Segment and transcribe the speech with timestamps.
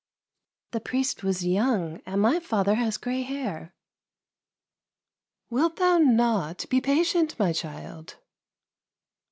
[0.71, 3.75] "The priest was young, and my father has grey hair.""
[5.51, 8.15] Wilt thou not be patient, my child